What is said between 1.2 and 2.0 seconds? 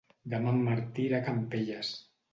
a Campelles.